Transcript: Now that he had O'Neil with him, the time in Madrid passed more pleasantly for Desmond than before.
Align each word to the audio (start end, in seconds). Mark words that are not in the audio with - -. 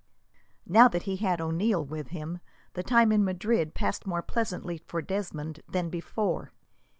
Now 0.65 0.87
that 0.87 1.03
he 1.03 1.17
had 1.17 1.39
O'Neil 1.39 1.85
with 1.85 2.07
him, 2.07 2.39
the 2.73 2.81
time 2.81 3.11
in 3.11 3.23
Madrid 3.23 3.75
passed 3.75 4.07
more 4.07 4.23
pleasantly 4.23 4.79
for 4.79 4.99
Desmond 4.99 5.61
than 5.69 5.89
before. 5.91 6.53